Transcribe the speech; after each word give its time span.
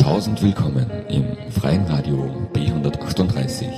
Tausend 0.00 0.42
willkommen 0.42 0.90
im 1.10 1.36
freien 1.52 1.84
Radio 1.84 2.48
B138. 2.54 3.68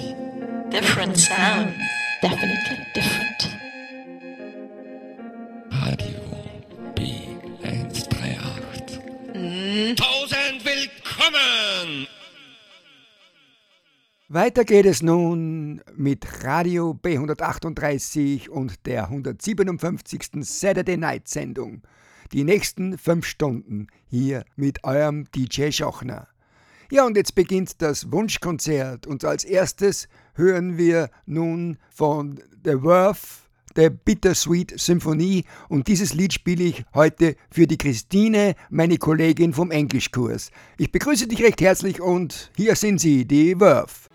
Different 0.71 1.19
sound. 1.19 1.75
Definitely 2.23 2.79
different. 2.95 3.51
Radio 5.73 6.21
B138. 6.97 9.97
Tausend 9.97 10.65
willkommen! 10.65 12.07
Weiter 14.29 14.65
geht 14.65 14.87
es 14.87 15.03
nun 15.03 15.83
mit 15.97 16.45
Radio 16.45 16.97
B138 17.03 18.49
und 18.49 18.87
der 18.87 19.11
157. 19.11 20.29
Saturday 20.43 20.97
Night 20.97 21.27
Sendung. 21.27 21.83
Die 22.33 22.45
nächsten 22.45 22.97
fünf 22.97 23.27
Stunden 23.27 23.89
hier 24.09 24.45
mit 24.57 24.85
eurem 24.85 25.27
DJ 25.35 25.71
Schochner. 25.71 26.29
Ja, 26.91 27.05
und 27.05 27.17
jetzt 27.17 27.35
beginnt 27.35 27.83
das 27.83 28.11
Wunschkonzert 28.11 29.07
und 29.07 29.25
als 29.25 29.45
erstes 29.45 30.09
hören 30.35 30.79
wir 30.79 31.11
nun 31.27 31.79
von 31.91 32.41
The 32.65 32.83
Worth 32.83 33.49
der 33.77 33.91
Bittersweet 33.91 34.79
Symphonie 34.79 35.45
und 35.69 35.89
dieses 35.89 36.15
Lied 36.15 36.33
spiele 36.33 36.65
ich 36.65 36.85
heute 36.95 37.37
für 37.51 37.67
die 37.67 37.79
Christine, 37.79 38.55
meine 38.71 38.99
Kollegin 38.99 39.53
vom 39.53 39.71
Englischkurs. 39.71 40.51
Ich 40.79 40.93
begrüße 40.93 41.27
dich 41.29 41.43
recht 41.43 41.61
herzlich 41.61 42.01
und 42.01 42.51
hier 42.57 42.77
sind 42.77 42.99
sie, 42.99 43.27
die 43.27 43.59
Worth. 43.61 44.12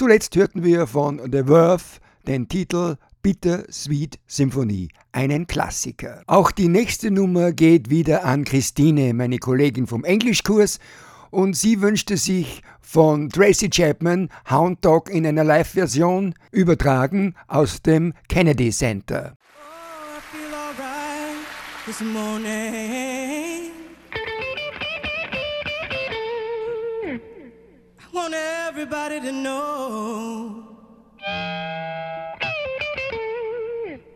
Zuletzt 0.00 0.34
hörten 0.34 0.64
wir 0.64 0.86
von 0.86 1.20
The 1.30 1.42
Verve 1.44 1.84
den 2.26 2.48
Titel 2.48 2.96
Bitter 3.20 3.64
Sweet 3.70 4.18
Symphony, 4.26 4.88
einen 5.12 5.46
Klassiker. 5.46 6.22
Auch 6.26 6.50
die 6.52 6.68
nächste 6.68 7.10
Nummer 7.10 7.52
geht 7.52 7.90
wieder 7.90 8.24
an 8.24 8.44
Christine, 8.44 9.12
meine 9.12 9.36
Kollegin 9.36 9.86
vom 9.86 10.04
Englischkurs, 10.04 10.78
und 11.30 11.54
sie 11.54 11.82
wünschte 11.82 12.16
sich 12.16 12.62
von 12.80 13.28
Tracy 13.28 13.68
Chapman 13.68 14.30
Hound 14.50 14.82
Dog 14.82 15.10
in 15.10 15.26
einer 15.26 15.44
Live-Version 15.44 16.34
übertragen 16.50 17.34
aus 17.46 17.82
dem 17.82 18.14
Kennedy 18.26 18.70
Center. 18.70 19.36
I 21.86 23.49
want 28.12 28.34
everybody 28.34 29.20
to 29.20 29.32
know 29.32 30.64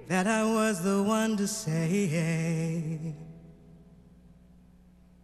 that 0.09 0.27
I 0.27 0.45
was 0.45 0.83
the 0.83 1.03
one 1.03 1.37
to 1.37 1.47
say, 1.47 3.15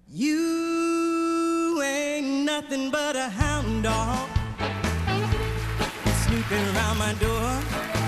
You 0.09 1.81
ain't 1.83 2.45
nothing 2.45 2.91
but 2.91 3.17
a 3.17 3.29
hound 3.29 3.83
dog 3.83 4.29
snooping 6.25 6.77
around 6.77 6.99
my 6.99 7.15
door. 7.15 8.00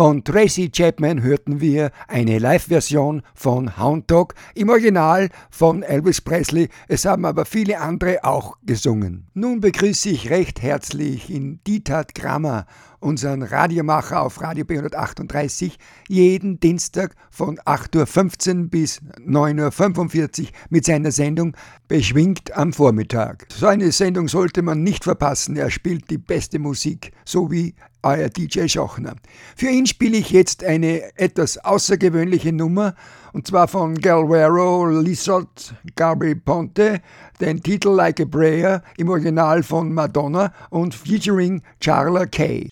Von 0.00 0.24
Tracy 0.24 0.70
Chapman 0.70 1.22
hörten 1.22 1.60
wir 1.60 1.90
eine 2.08 2.38
Live-Version 2.38 3.20
von 3.34 3.76
Hound 3.76 4.10
Dog 4.10 4.32
im 4.54 4.70
Original 4.70 5.28
von 5.50 5.82
Elvis 5.82 6.22
Presley. 6.22 6.70
Es 6.88 7.04
haben 7.04 7.26
aber 7.26 7.44
viele 7.44 7.78
andere 7.80 8.24
auch 8.24 8.56
gesungen. 8.62 9.26
Nun 9.34 9.60
begrüße 9.60 10.08
ich 10.08 10.30
recht 10.30 10.62
herzlich 10.62 11.28
in 11.28 11.60
Dietat 11.66 12.14
Grammer 12.14 12.64
unseren 13.00 13.42
Radiomacher 13.42 14.22
auf 14.22 14.40
Radio 14.40 14.64
B138, 14.64 15.72
jeden 16.08 16.60
Dienstag 16.60 17.14
von 17.30 17.58
8.15 17.58 18.62
Uhr 18.64 18.68
bis 18.68 19.00
9.45 19.26 20.42
Uhr 20.42 20.48
mit 20.68 20.84
seiner 20.84 21.10
Sendung 21.10 21.56
Beschwingt 21.88 22.56
am 22.56 22.72
Vormittag. 22.72 23.46
So 23.52 23.66
eine 23.66 23.90
Sendung 23.90 24.28
sollte 24.28 24.62
man 24.62 24.82
nicht 24.82 25.04
verpassen. 25.04 25.56
Er 25.56 25.70
spielt 25.70 26.10
die 26.10 26.18
beste 26.18 26.58
Musik, 26.58 27.12
so 27.24 27.50
wie 27.50 27.74
euer 28.02 28.28
DJ 28.28 28.68
Schochner. 28.68 29.16
Für 29.56 29.68
ihn 29.68 29.86
spiele 29.86 30.16
ich 30.16 30.30
jetzt 30.30 30.64
eine 30.64 31.16
etwas 31.18 31.58
außergewöhnliche 31.58 32.52
Nummer, 32.52 32.94
und 33.32 33.46
zwar 33.46 33.68
von 33.68 33.94
Galvero 33.94 34.86
Lissot 34.86 35.74
Gabri 35.96 36.34
Ponte, 36.34 37.00
den 37.40 37.62
Titel 37.62 37.90
Like 37.90 38.20
a 38.20 38.24
Prayer 38.24 38.82
im 38.96 39.08
Original 39.08 39.62
von 39.62 39.92
Madonna 39.92 40.52
und 40.70 40.94
featuring 40.94 41.62
Charla 41.80 42.26
Kay. 42.26 42.68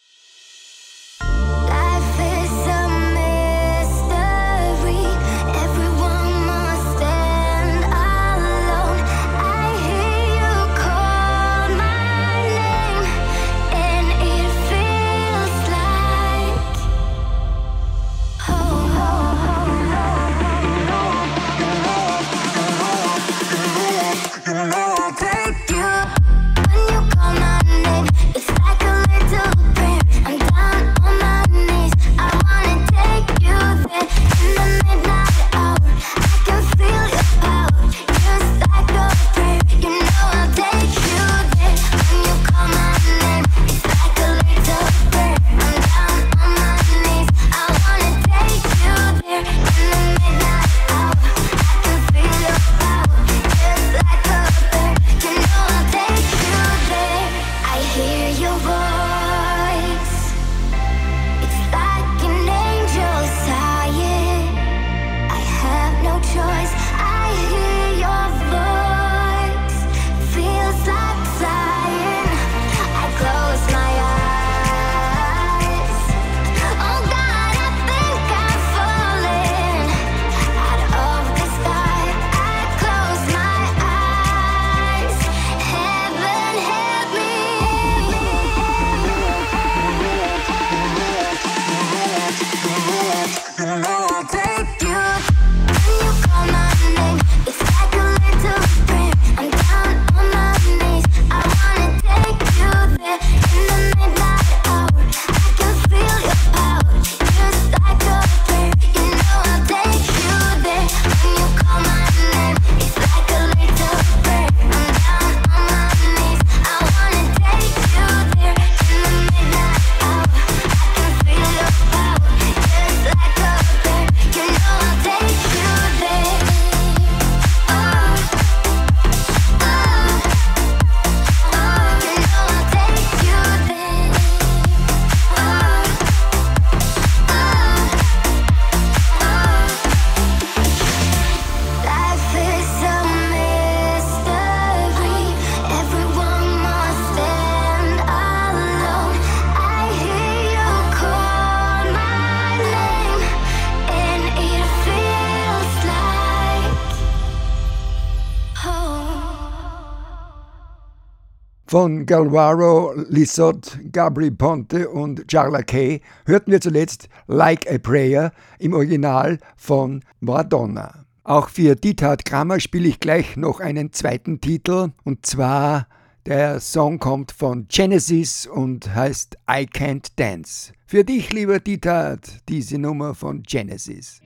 Von 161.71 162.07
Galvaro 162.07 162.95
Lissot, 163.11 163.79
Gabri 163.93 164.31
Ponte 164.31 164.89
und 164.89 165.29
Charla 165.29 165.61
Kay 165.61 166.01
hörten 166.25 166.51
wir 166.51 166.63
zuletzt 166.63 167.11
Like 167.27 167.71
a 167.71 167.77
Prayer 167.77 168.33
im 168.59 168.73
Original 168.73 169.37
von 169.55 170.03
Madonna. 170.21 171.05
Auch 171.25 171.51
für 171.51 171.77
Diethard 171.77 172.25
Kramer 172.25 172.59
spiele 172.59 172.89
ich 172.89 173.01
gleich 173.01 173.37
noch 173.37 173.61
einen 173.61 173.93
zweiten 173.93 174.41
Titel 174.41 174.93
und 175.05 175.27
zwar 175.27 175.89
der 176.25 176.59
Song 176.61 176.99
kommt 176.99 177.33
von 177.33 177.67
Genesis 177.69 178.47
und 178.47 178.95
heißt 178.95 179.37
I 179.47 179.67
Can't 179.67 180.13
Dance. 180.17 180.73
Für 180.87 181.05
dich, 181.05 181.35
lieber 181.35 181.61
Diethard, 181.61 182.49
diese 182.49 182.79
Nummer 182.79 183.15
von 183.15 183.43
Genesis. 183.43 184.23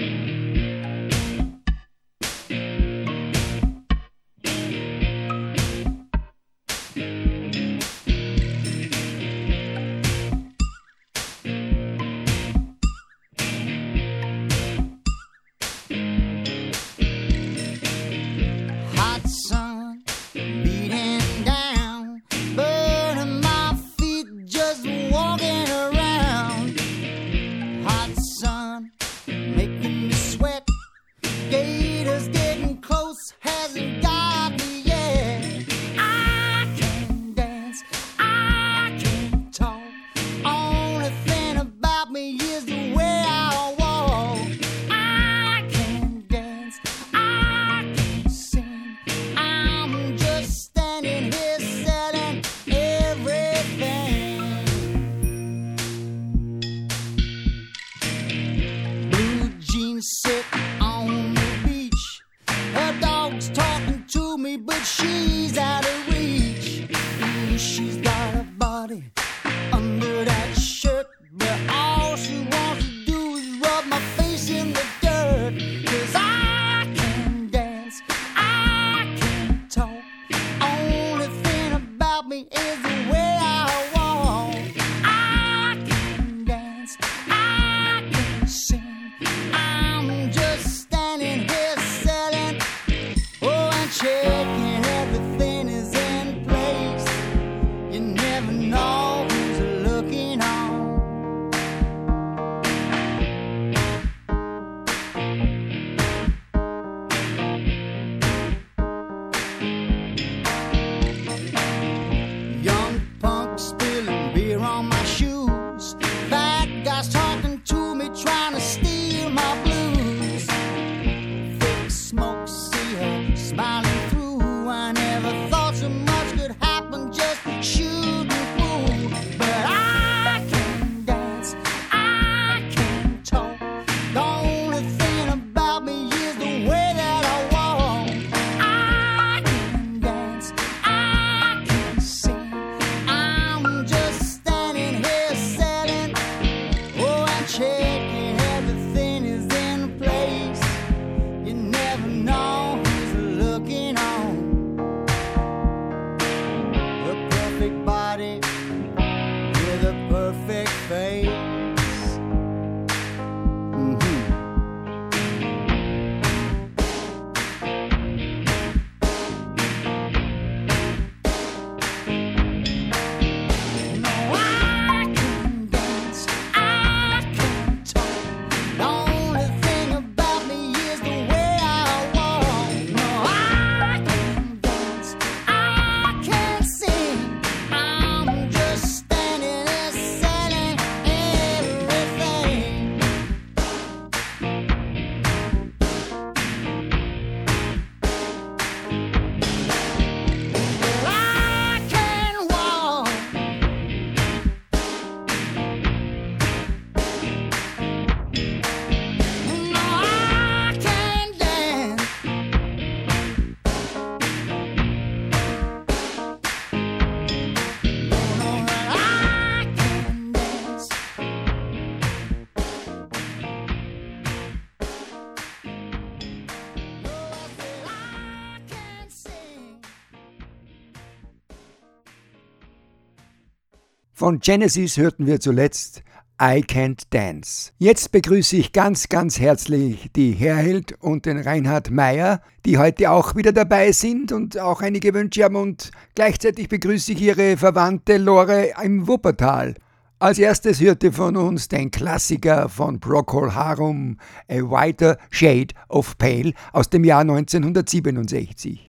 Von 234.23 234.39
Genesis 234.39 234.99
hörten 234.99 235.27
wir 235.27 235.41
zuletzt 235.41 236.05
I 236.41 236.63
Can't 236.63 237.07
Dance. 237.11 237.73
Jetzt 237.79 238.13
begrüße 238.13 238.55
ich 238.55 238.71
ganz, 238.71 239.09
ganz 239.09 239.41
herzlich 239.41 240.13
die 240.15 240.31
Herhild 240.31 240.93
und 241.01 241.27
den 241.27 241.39
Reinhard 241.39 241.91
Meyer, 241.91 242.41
die 242.65 242.79
heute 242.79 243.11
auch 243.11 243.35
wieder 243.35 243.51
dabei 243.51 243.91
sind 243.91 244.31
und 244.31 244.61
auch 244.61 244.81
einige 244.81 245.13
Wünsche 245.13 245.43
haben 245.43 245.57
und 245.57 245.91
gleichzeitig 246.15 246.69
begrüße 246.69 247.15
ich 247.15 247.21
ihre 247.21 247.57
Verwandte 247.57 248.17
Lore 248.17 248.75
im 248.85 249.09
Wuppertal. 249.09 249.75
Als 250.21 250.39
erstes 250.39 250.81
hörte 250.81 251.11
von 251.11 251.37
uns 251.37 251.67
den 251.67 251.91
Klassiker 251.91 252.69
von 252.69 253.01
Procol 253.01 253.57
Harum, 253.57 254.19
A 254.49 254.55
Whiter 254.59 255.19
Shade 255.31 255.75
of 255.89 256.17
Pale 256.17 256.53
aus 256.73 256.89
dem 256.91 257.03
Jahr 257.03 257.23
1967. 257.23 258.89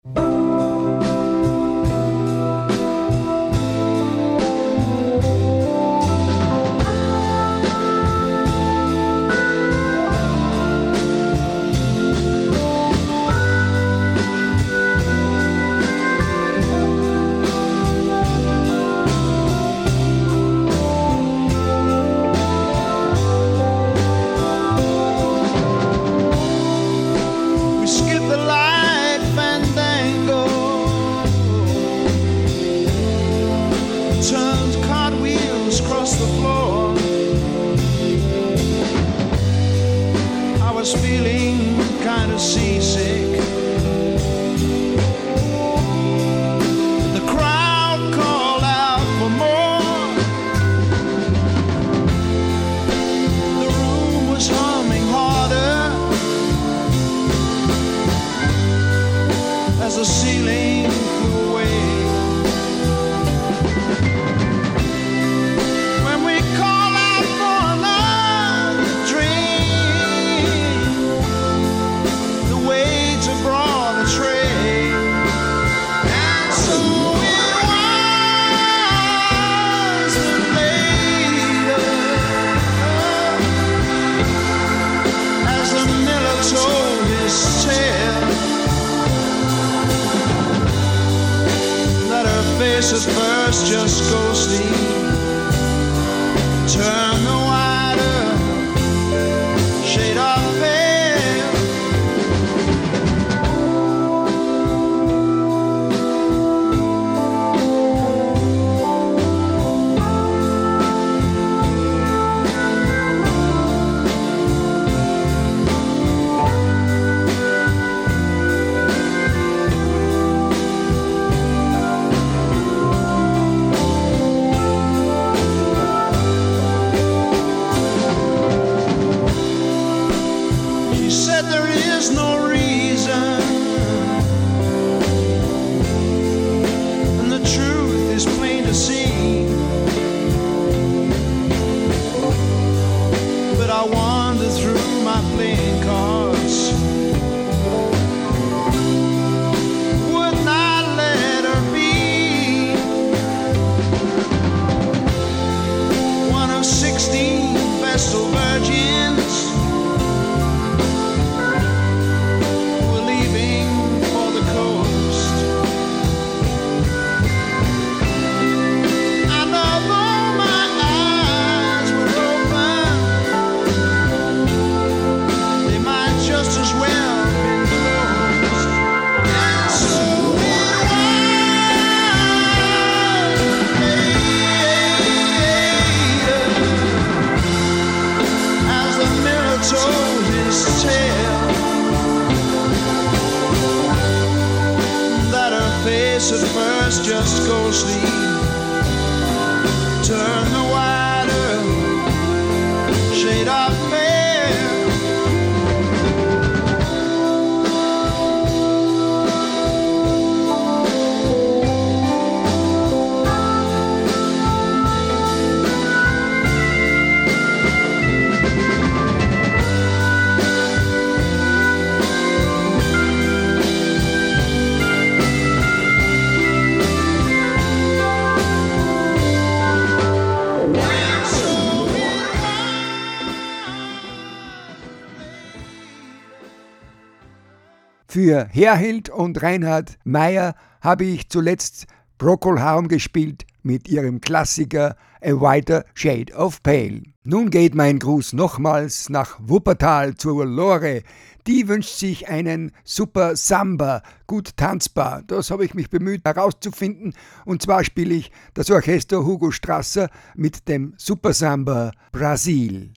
Für 238.24 238.46
Herhild 238.52 239.10
und 239.10 239.42
Reinhard 239.42 239.98
Meyer 240.04 240.54
habe 240.80 241.06
ich 241.06 241.30
zuletzt 241.30 241.88
Procol 242.20 242.60
gespielt 242.88 243.48
mit 243.64 243.90
ihrem 243.90 244.22
Klassiker 244.22 244.96
A 245.24 245.32
Whiter 245.32 245.86
Shade 245.96 246.32
of 246.36 246.62
Pale. 246.62 247.02
Nun 247.24 247.50
geht 247.50 247.74
mein 247.74 247.98
Gruß 247.98 248.34
nochmals 248.34 249.10
nach 249.10 249.40
Wuppertal 249.42 250.14
zur 250.14 250.46
Lore. 250.46 251.02
Die 251.48 251.68
wünscht 251.68 251.96
sich 251.96 252.30
einen 252.30 252.74
super 252.84 253.36
Samba, 253.36 254.04
gut 254.28 254.56
tanzbar. 254.56 255.24
Das 255.26 255.50
habe 255.50 255.66
ich 255.66 255.74
mich 255.74 255.90
bemüht 255.90 256.24
herauszufinden. 256.24 257.16
Und 257.46 257.64
zwar 257.64 257.84
spiele 257.84 258.14
ich 258.14 258.32
das 258.54 258.70
Orchester 258.70 259.26
Hugo 259.26 259.50
Strasser 259.50 260.12
mit 260.36 260.68
dem 260.68 260.94
Super 260.96 261.34
Samba 261.34 261.92
Brasil. 262.12 262.94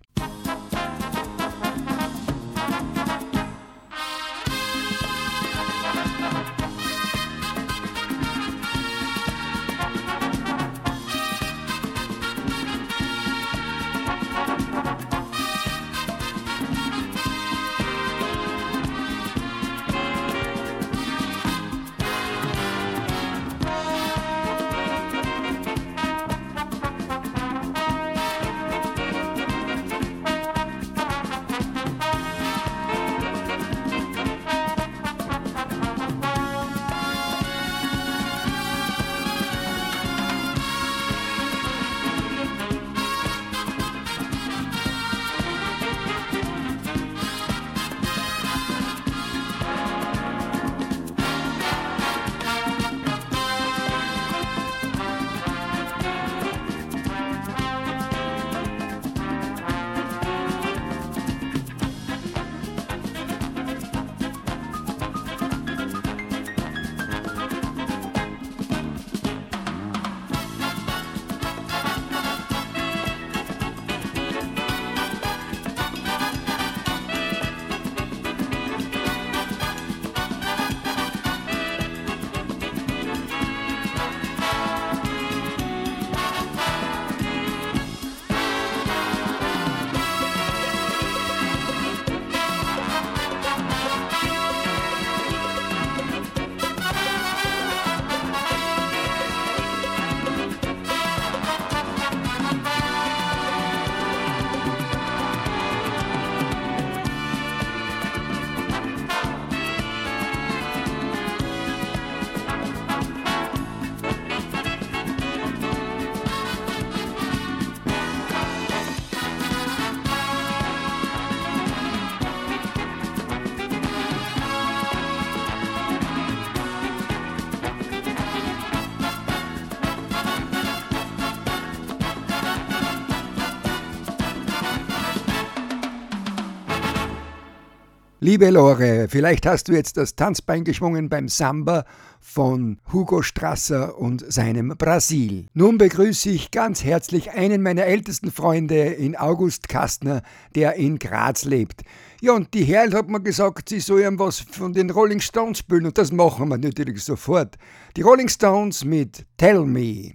Liebe 138.34 138.50
Lore, 138.50 139.06
vielleicht 139.08 139.46
hast 139.46 139.68
du 139.68 139.74
jetzt 139.74 139.96
das 139.96 140.16
Tanzbein 140.16 140.64
geschwungen 140.64 141.08
beim 141.08 141.28
Samba 141.28 141.84
von 142.18 142.80
Hugo 142.92 143.22
Strasser 143.22 143.96
und 143.96 144.24
seinem 144.26 144.70
Brasil. 144.76 145.46
Nun 145.54 145.78
begrüße 145.78 146.30
ich 146.30 146.50
ganz 146.50 146.82
herzlich 146.82 147.30
einen 147.30 147.62
meiner 147.62 147.84
ältesten 147.84 148.32
Freunde 148.32 148.86
in 148.86 149.14
August 149.14 149.68
Kastner, 149.68 150.22
der 150.56 150.74
in 150.74 150.98
Graz 150.98 151.44
lebt. 151.44 151.82
Ja, 152.20 152.32
und 152.32 152.52
die 152.54 152.64
Herl 152.64 152.92
hat 152.92 153.08
mir 153.08 153.20
gesagt, 153.20 153.68
sie 153.68 153.78
soll 153.78 154.00
ihm 154.00 154.18
was 154.18 154.40
von 154.40 154.72
den 154.72 154.90
Rolling 154.90 155.20
Stones 155.20 155.58
spielen 155.58 155.86
und 155.86 155.96
das 155.96 156.10
machen 156.10 156.48
wir 156.48 156.58
natürlich 156.58 157.04
sofort. 157.04 157.54
Die 157.96 158.02
Rolling 158.02 158.28
Stones 158.28 158.84
mit 158.84 159.26
Tell 159.36 159.64
Me. 159.64 160.14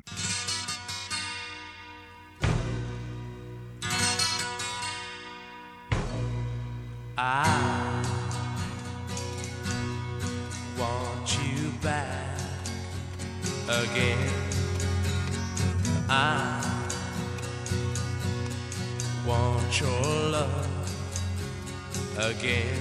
Again. 22.20 22.80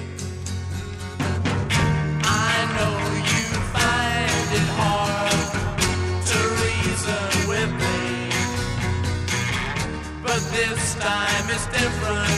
I 2.25 2.55
know 2.75 2.95
you 3.33 3.45
find 3.75 4.49
it 4.59 4.69
hard 4.81 5.51
to 6.31 6.39
reason 6.65 7.29
with 7.49 7.71
me, 7.85 8.01
but 10.23 10.41
this 10.53 10.95
time 10.97 11.47
is 11.51 11.65
different. 11.67 12.38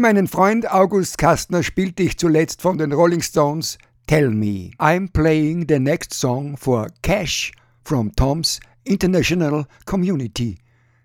Für 0.00 0.06
meinen 0.06 0.28
Freund 0.28 0.66
August 0.72 1.18
Kastner 1.18 1.62
spielte 1.62 2.02
ich 2.02 2.16
zuletzt 2.16 2.62
von 2.62 2.78
den 2.78 2.90
Rolling 2.90 3.20
Stones 3.20 3.76
Tell 4.06 4.30
Me. 4.30 4.70
I'm 4.78 5.12
playing 5.12 5.66
the 5.68 5.78
next 5.78 6.14
song 6.14 6.56
for 6.56 6.86
Cash 7.02 7.52
from 7.84 8.10
Tom's 8.16 8.60
International 8.84 9.66
Community. 9.84 10.56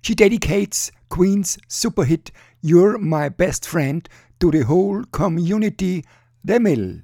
She 0.01 0.15
dedicates 0.15 0.93
Queen's 1.09 1.57
super 1.67 2.05
hit 2.05 2.31
You're 2.61 2.97
My 2.97 3.27
Best 3.27 3.67
Friend 3.67 4.07
to 4.39 4.49
the 4.49 4.63
whole 4.63 5.03
community, 5.11 6.05
The 6.45 6.61
Mill. 6.61 7.01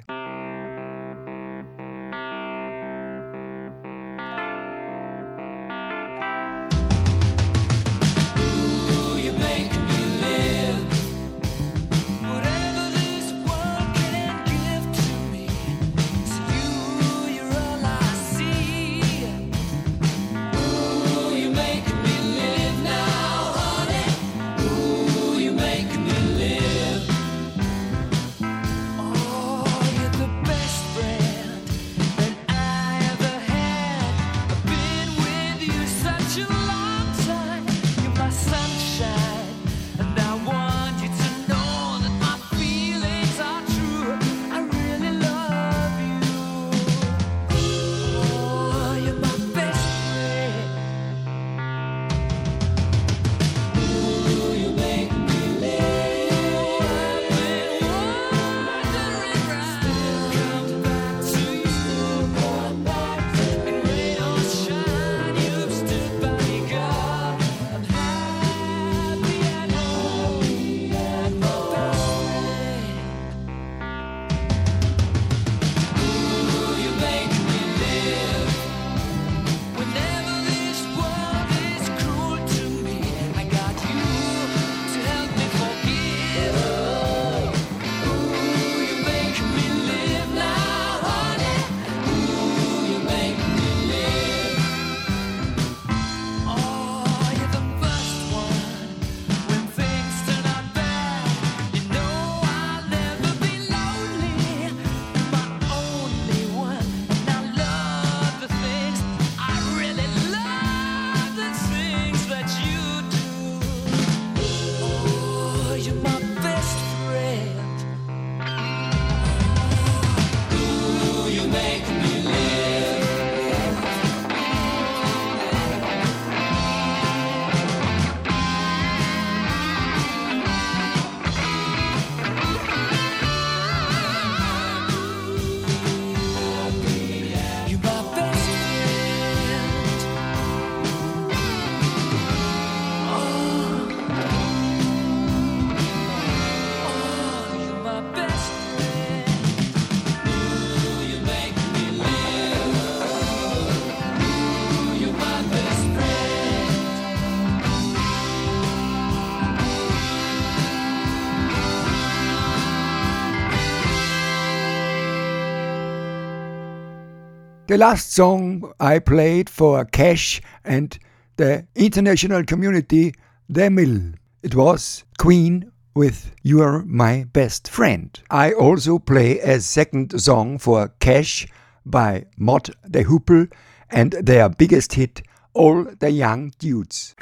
The 167.72 167.78
last 167.78 168.12
song 168.12 168.74
I 168.82 169.00
played 169.00 169.50
for 169.50 169.86
Cash 169.86 170.42
and 170.66 171.00
the 171.38 171.66
international 171.74 172.44
community, 172.44 173.14
The 173.48 173.70
Mill. 173.70 174.12
It 174.44 174.56
was 174.56 175.06
Queen 175.18 175.72
with 175.96 176.36
You're 176.44 176.84
My 176.84 177.24
Best 177.32 177.70
Friend. 177.70 178.10
I 178.30 178.52
also 178.52 179.00
play 179.00 179.40
a 179.40 179.62
second 179.62 180.20
song 180.20 180.58
for 180.58 180.90
Cash 181.00 181.48
by 181.86 182.26
Mod 182.36 182.72
the 182.84 183.06
Hoople 183.06 183.50
and 183.90 184.12
their 184.12 184.50
biggest 184.50 184.96
hit, 184.96 185.22
All 185.54 185.86
the 185.86 186.12
Young 186.12 186.52
Dudes. 186.60 187.16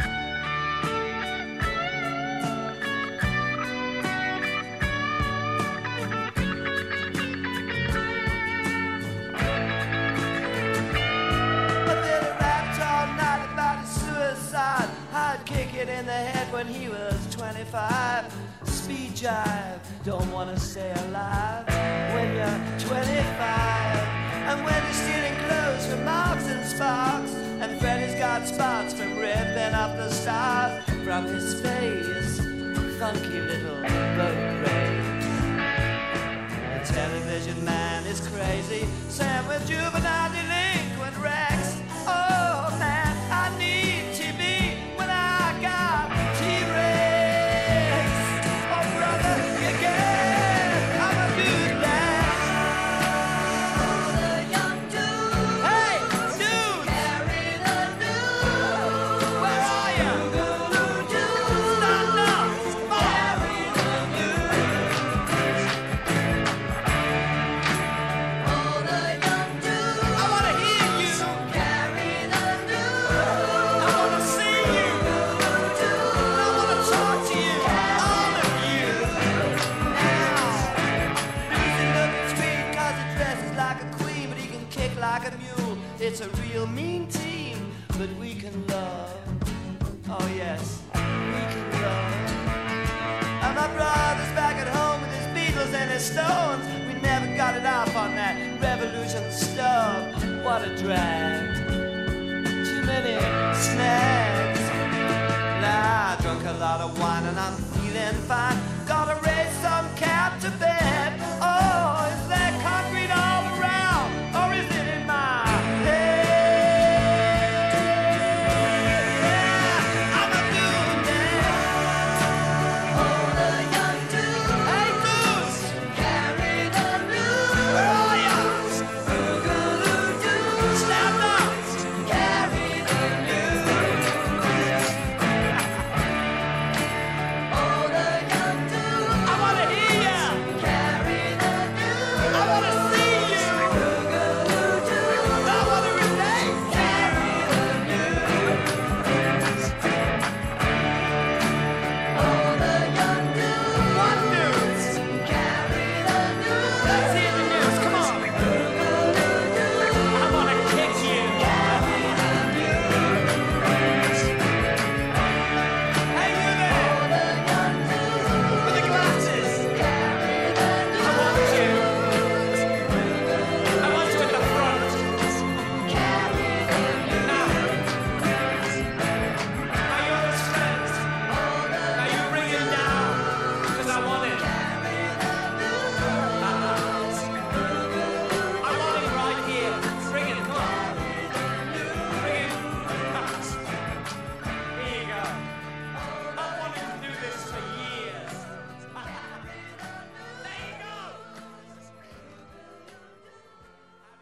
Don't 20.10 20.32
wanna 20.32 20.60
stay 20.60 20.92
alive 21.06 21.64
when 22.16 22.34
you're 22.34 22.80
25. 22.80 24.00
And 24.50 24.66
when 24.66 24.82
he's 24.88 25.00
stealing 25.04 25.38
clothes 25.46 25.86
from 25.86 26.04
Marks 26.04 26.46
and 26.48 26.66
Sparks. 26.66 27.32
And 27.62 27.80
Freddy's 27.80 28.16
got 28.16 28.48
spots 28.48 28.96
from 28.96 29.20
ripping 29.20 29.76
up 29.76 29.96
the 29.98 30.10
stars 30.10 30.84
from 31.06 31.26
his 31.26 31.62
face. 31.62 32.40
Funky 32.98 33.40
little 33.52 33.82
boat 34.18 34.42
race. 34.64 35.26
The 36.74 36.94
television 36.94 37.64
man 37.64 38.08
is 38.08 38.20
crazy. 38.30 38.88
Sam 39.10 39.48
with 39.48 39.68
juvenile 39.68 40.32
delinquent 40.32 40.69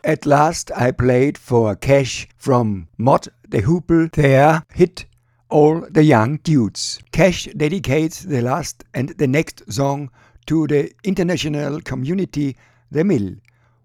At 0.07 0.25
last, 0.25 0.71
I 0.71 0.91
played 0.91 1.37
for 1.37 1.75
Cash 1.75 2.29
from 2.37 2.87
Mod 2.97 3.27
the 3.45 3.63
Hoople 3.63 4.09
their 4.13 4.63
hit 4.73 5.03
All 5.49 5.85
the 5.89 6.01
Young 6.01 6.37
Dudes. 6.37 6.99
Cash 7.11 7.49
dedicates 7.57 8.23
the 8.23 8.41
last 8.41 8.85
and 8.93 9.09
the 9.09 9.27
next 9.27 9.69
song 9.69 10.09
to 10.45 10.65
the 10.65 10.93
international 11.03 11.81
community, 11.81 12.55
The 12.89 13.03
Mill. 13.03 13.35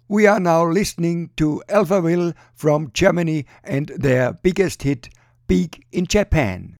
We 0.06 0.28
are 0.28 0.38
now 0.38 0.64
listening 0.64 1.30
to 1.38 1.60
Alphaville 1.68 2.34
from 2.54 2.92
Germany 2.94 3.44
and 3.64 3.88
their 3.88 4.32
biggest 4.32 4.84
hit, 4.84 5.08
Big 5.48 5.84
in 5.90 6.06
Japan. 6.06 6.76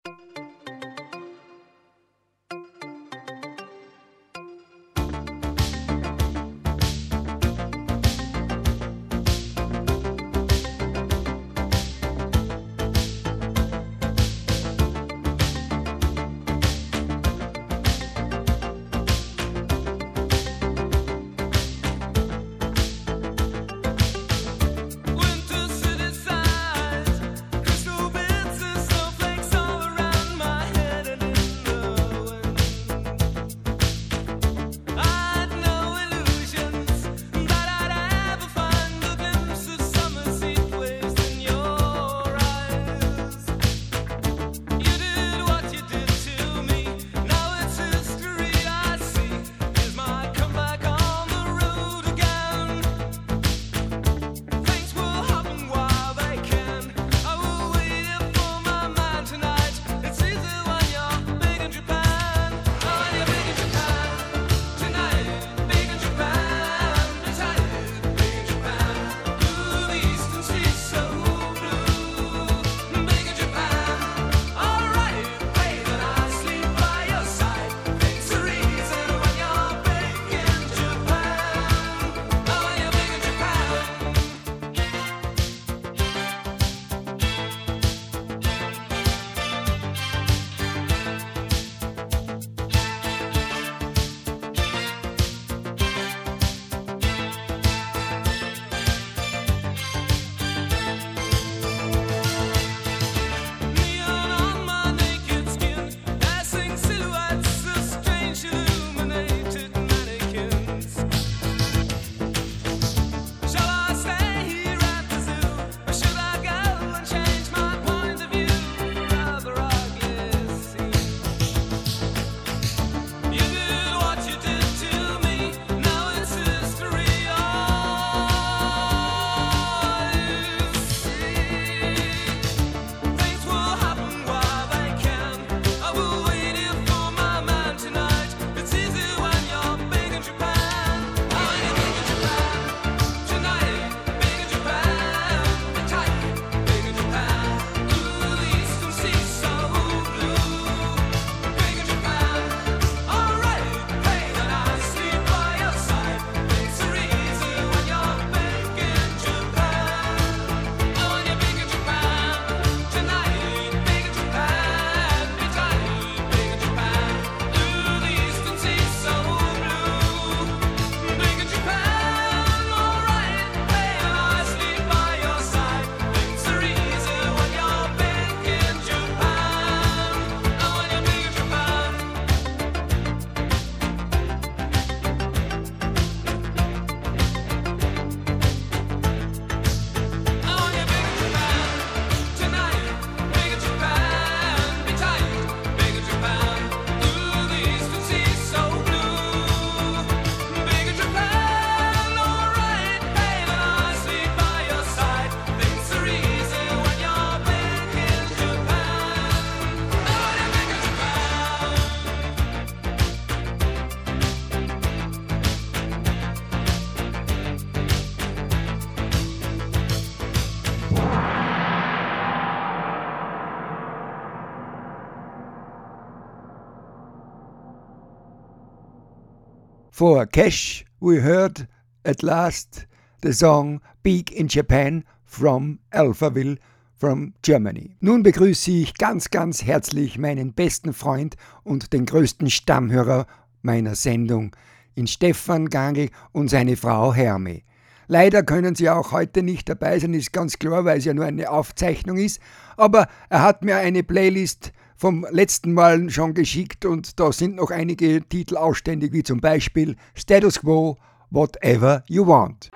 For 230.03 230.27
Cash, 230.27 230.85
we 230.99 231.21
heard 231.21 231.69
at 232.05 232.25
last 232.25 232.87
the 233.21 233.33
song 233.33 233.81
Big 234.03 234.33
in 234.33 234.49
Japan 234.49 235.05
from 235.25 235.79
Alphaville 235.93 236.59
from 236.97 237.35
Germany. 237.43 237.95
Nun 238.01 238.25
begrüße 238.25 238.73
ich 238.73 238.95
ganz, 238.95 239.31
ganz 239.31 239.63
herzlich 239.63 240.19
meinen 240.19 240.55
besten 240.55 240.93
Freund 240.93 241.37
und 241.63 241.93
den 241.93 242.05
größten 242.05 242.51
Stammhörer 242.51 243.29
meiner 243.63 243.95
Sendung, 243.95 244.57
in 244.97 245.07
Stefan 245.07 245.69
Gangl 245.69 246.09
und 246.33 246.49
seine 246.49 246.77
Frau 246.77 247.15
Herme. 247.15 247.63
Leider 248.09 248.43
können 248.43 248.75
sie 248.75 248.91
auch 248.91 249.13
heute 249.13 249.45
nicht 249.45 249.69
dabei 249.69 250.01
sein, 250.01 250.15
ist 250.15 250.33
ganz 250.33 250.59
klar, 250.59 250.85
weil 250.85 250.99
es 250.99 251.05
ja 251.05 251.15
nur 251.15 251.27
eine 251.27 251.49
Aufzeichnung 251.49 252.17
ist. 252.17 252.41
Aber 252.77 253.07
er 253.31 253.43
hat 253.43 253.65
mir 253.65 253.77
eine 253.77 254.03
Playlist 254.03 254.73
vom 254.97 255.27
letzten 255.31 255.73
Mal 255.73 256.11
schon 256.11 256.35
geschickt 256.35 256.85
und 256.85 257.19
da 257.19 257.33
sind 257.33 257.57
noch 257.57 257.71
einige 257.71 258.23
Titel 258.29 258.57
ausständig, 258.57 259.13
wie 259.13 259.23
zum 259.23 259.41
Beispiel 259.41 259.97
Status 260.15 260.61
Quo, 260.61 260.99
Whatever 261.31 262.05
You 262.09 262.27
Want. 262.27 262.71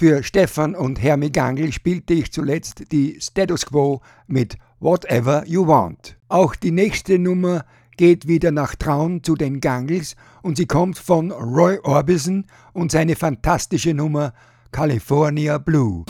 Für 0.00 0.22
Stefan 0.22 0.74
und 0.74 1.02
Hermi 1.02 1.28
Gangl 1.28 1.72
spielte 1.72 2.14
ich 2.14 2.32
zuletzt 2.32 2.90
die 2.90 3.20
Status 3.20 3.66
Quo 3.66 4.00
mit 4.26 4.56
Whatever 4.78 5.46
You 5.46 5.66
Want. 5.66 6.16
Auch 6.30 6.56
die 6.56 6.70
nächste 6.70 7.18
Nummer 7.18 7.66
geht 7.98 8.26
wieder 8.26 8.50
nach 8.50 8.74
Traun 8.76 9.22
zu 9.22 9.34
den 9.34 9.60
Gangls 9.60 10.16
und 10.40 10.56
sie 10.56 10.64
kommt 10.64 10.96
von 10.96 11.30
Roy 11.30 11.78
Orbison 11.82 12.46
und 12.72 12.90
seine 12.90 13.14
fantastische 13.14 13.92
Nummer 13.92 14.32
California 14.72 15.58
Blue. 15.58 16.06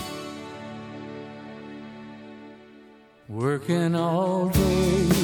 Working 3.27 3.93
all 3.93 4.49
day 4.51 5.20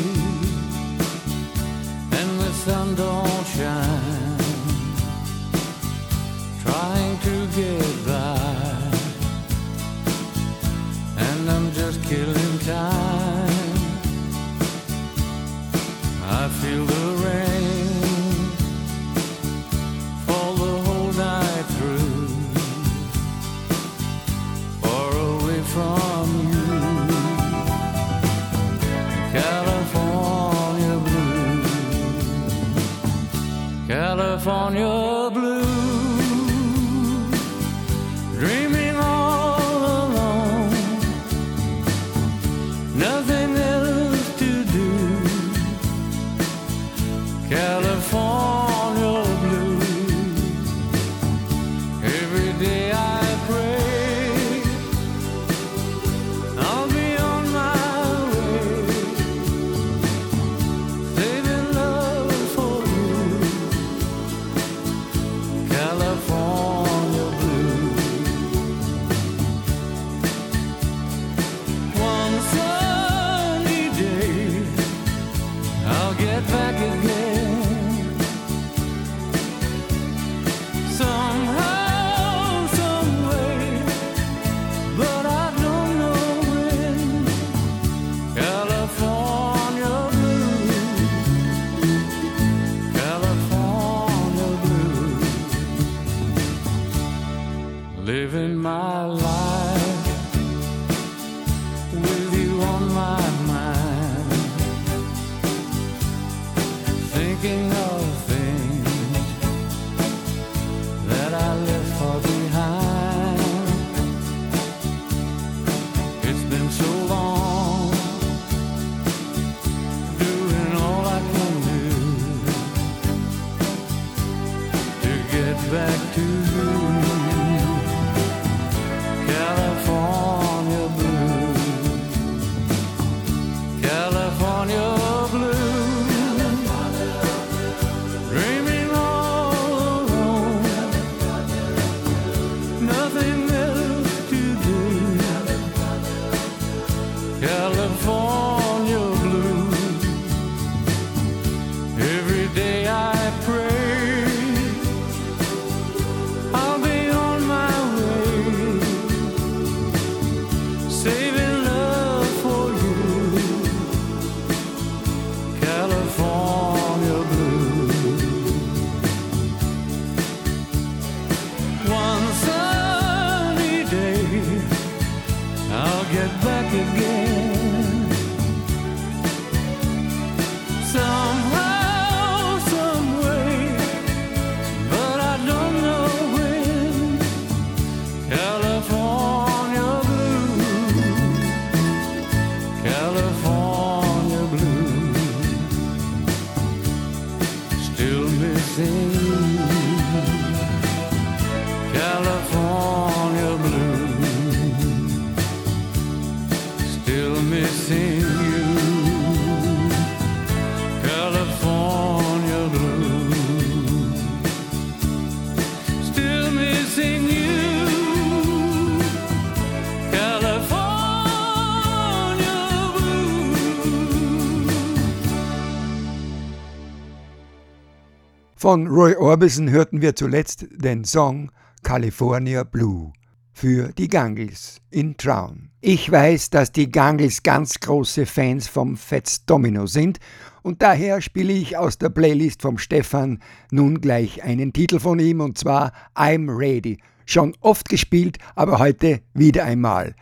Von 228.67 228.85
Roy 228.87 229.15
Orbison 229.15 229.69
hörten 229.69 230.01
wir 230.01 230.13
zuletzt 230.13 230.65
den 230.69 231.05
Song 231.05 231.53
California 231.83 232.65
Blue 232.65 233.13
für 233.53 233.93
die 233.93 234.09
Gangles 234.09 234.81
in 234.91 235.15
Traun. 235.15 235.69
Ich 235.79 236.11
weiß, 236.11 236.49
dass 236.49 236.73
die 236.73 236.91
Gangles 236.91 237.43
ganz 237.43 237.79
große 237.79 238.25
Fans 238.25 238.67
vom 238.67 238.97
Fats 238.97 239.45
Domino 239.45 239.85
sind 239.85 240.19
und 240.63 240.81
daher 240.81 241.21
spiele 241.21 241.53
ich 241.53 241.77
aus 241.77 241.97
der 241.97 242.09
Playlist 242.09 242.61
vom 242.61 242.77
Stefan 242.77 243.39
nun 243.71 244.01
gleich 244.01 244.43
einen 244.43 244.73
Titel 244.73 244.99
von 244.99 245.17
ihm 245.19 245.39
und 245.39 245.57
zwar 245.57 245.93
I'm 246.13 246.53
Ready. 246.53 246.97
Schon 247.25 247.55
oft 247.61 247.87
gespielt, 247.87 248.37
aber 248.55 248.79
heute 248.79 249.21
wieder 249.33 249.63
einmal. 249.63 250.13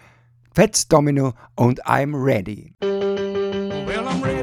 Fats 0.54 0.88
Domino 0.88 1.34
und 1.56 1.84
I'm 1.88 2.14
Ready. 2.14 2.76
Well, 2.84 4.08
I'm 4.08 4.24
ready. 4.24 4.35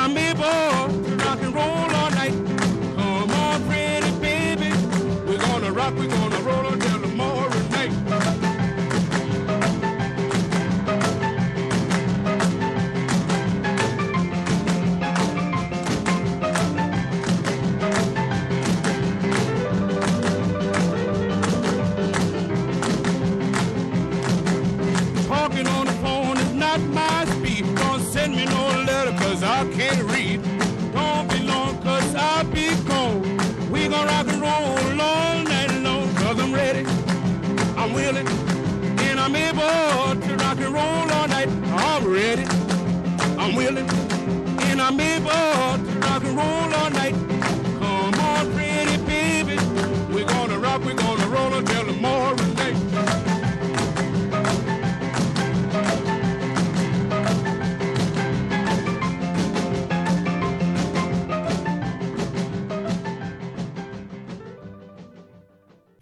I'm 0.00 0.16
able 0.16 1.02
to 1.02 1.16
rock 1.16 1.40
and 1.42 1.52
roll 1.52 1.97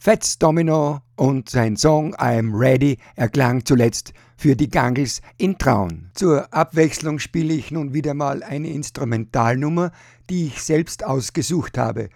Fats 0.06 0.38
Domino 0.38 1.00
und 1.16 1.48
sein 1.48 1.76
Song 1.76 2.14
I'm 2.14 2.56
Ready 2.56 2.96
erklang 3.16 3.64
zuletzt 3.64 4.12
für 4.36 4.54
die 4.54 4.70
Gangles 4.70 5.20
in 5.36 5.58
Traun. 5.58 6.12
Zur 6.14 6.54
Abwechslung 6.54 7.18
spiele 7.18 7.52
ich 7.52 7.72
nun 7.72 7.92
wieder 7.92 8.14
mal 8.14 8.44
eine 8.44 8.68
Instrumentalnummer, 8.68 9.90
die 10.30 10.46
ich 10.46 10.62
selbst 10.62 11.04
ausgesucht 11.04 11.76
habe. 11.76 12.08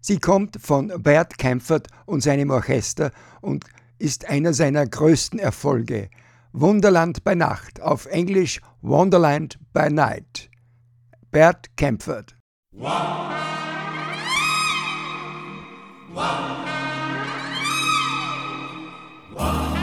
Sie 0.00 0.18
kommt 0.18 0.58
von 0.60 0.88
Bert 1.00 1.38
Camford 1.38 1.86
und 2.04 2.20
seinem 2.20 2.50
Orchester 2.50 3.12
und 3.42 3.64
ist 4.00 4.28
einer 4.28 4.52
seiner 4.52 4.84
größten 4.84 5.38
Erfolge. 5.38 6.10
Wunderland 6.52 7.22
bei 7.22 7.36
Nacht, 7.36 7.80
auf 7.80 8.06
Englisch 8.06 8.60
Wonderland 8.82 9.56
by 9.72 9.88
Night. 9.88 10.50
Bert 11.30 11.68
One. 19.36 19.75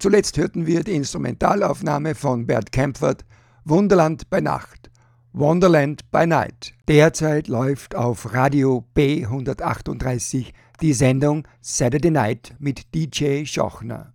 Zuletzt 0.00 0.38
hörten 0.38 0.66
wir 0.66 0.82
die 0.82 0.94
Instrumentalaufnahme 0.94 2.14
von 2.14 2.46
Bert 2.46 2.72
Kempfert 2.72 3.26
Wunderland 3.66 4.30
bei 4.30 4.40
Nacht. 4.40 4.90
Wonderland 5.34 6.10
by 6.10 6.26
Night. 6.26 6.72
Derzeit 6.88 7.48
läuft 7.48 7.94
auf 7.94 8.32
Radio 8.32 8.86
B138 8.96 10.52
die 10.80 10.94
Sendung 10.94 11.46
Saturday 11.60 12.10
Night 12.10 12.54
mit 12.58 12.94
DJ 12.94 13.44
Schochner. 13.44 14.08